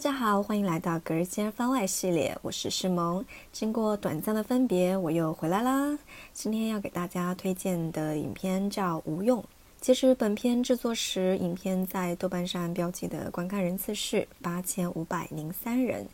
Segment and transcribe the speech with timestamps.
[0.00, 3.22] 大家好，欢迎来到隔日间番外系列，我是诗萌。
[3.52, 5.98] 经过短暂的分别，我又回来啦。
[6.32, 9.42] 今天要给大家推荐的影片叫《无用》。
[9.78, 16.06] 截止本片制作时，影片在豆瓣上标记的观看人次是八千五百零三人。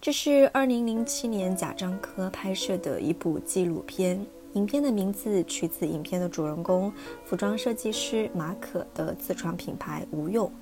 [0.00, 4.20] 这是二零零七年贾樟柯拍摄的一部纪录片。
[4.54, 6.92] 影片的名字取自影片的主人公
[7.24, 10.52] 服装设计师马可的自创品牌“无用”。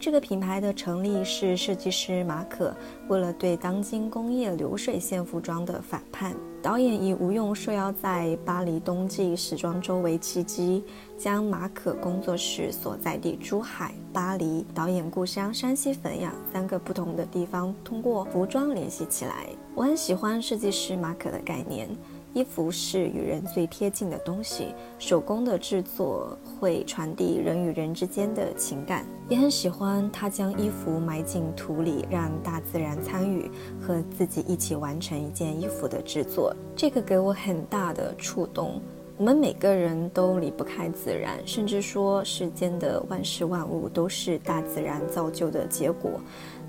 [0.00, 2.72] 这个品牌的成立是设计师马可
[3.08, 6.36] 为了对当今工业流水线服装的反叛。
[6.62, 10.84] 导演以吴用受邀在巴黎冬季时装周为契机，
[11.16, 19.48] 将马可工作室所在地珠海、巴黎、导演故乡山西汾阳三个不同的地方通过服装联系起来。
[19.74, 21.88] 我很喜欢设计师马可的概念。
[22.34, 29.04] 衣服是与人最贴近的东西，手工的制作会传递人与人之间的情感。
[29.28, 36.54] 也很喜欢他将衣服埋进土里，让大自然参与，和自己一起完成一件衣服的制作。
[36.76, 38.80] 这个给我很大的触动。
[39.16, 46.20] 我们每个人都离不开自然，甚至说世间的万事万物都是大自然造就的结果。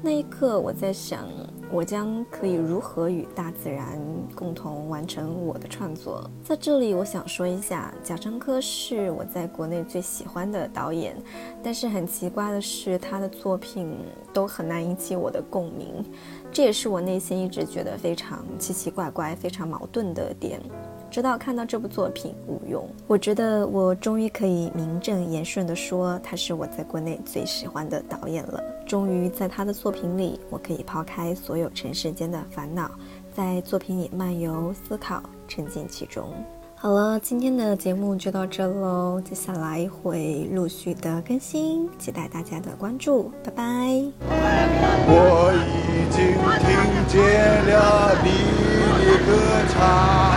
[0.01, 1.27] 那一刻，我在想，
[1.69, 3.99] 我将可以如何与大自然
[4.33, 6.29] 共同完成我的创作。
[6.41, 11.17] 在这里，我想说一下，贾樟柯是我在国内最喜欢的导演，
[11.61, 13.93] 但是很奇怪的是，他的作品
[14.33, 16.01] 都很难引起我的共鸣，
[16.49, 20.61] 这也是我内心一直觉得非常奇奇怪怪、非常矛盾的点。
[21.09, 28.63] 直到看到这部作品《无用》，我觉得我终于可以名正言顺地说，他是我在国内最喜欢的导演了。
[28.85, 32.89] 终于在他的作品里，我可以抛开所有尘世间的烦恼，
[33.35, 36.23] 在作品里漫游、思考、沉浸其中。
[36.75, 43.63] 好了，今天的节目就到这喽，接下来会陆续的更新，期待大家的关注，拜拜。
[45.11, 46.31] 我已经
[46.63, 46.69] 听
[47.09, 47.19] 见
[47.67, 48.29] 了你
[49.05, 49.29] 的歌
[49.73, 50.28] 唱。